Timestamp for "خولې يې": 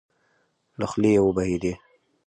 0.91-1.21